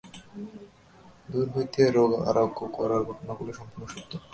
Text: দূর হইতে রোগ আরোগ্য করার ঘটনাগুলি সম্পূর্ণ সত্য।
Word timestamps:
দূর 1.29 1.47
হইতে 1.53 1.81
রোগ 1.97 2.11
আরোগ্য 2.29 2.59
করার 2.77 3.01
ঘটনাগুলি 3.09 3.51
সম্পূর্ণ 3.59 3.83
সত্য। 3.93 4.11